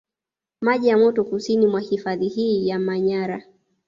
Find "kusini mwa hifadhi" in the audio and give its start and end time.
1.23-2.27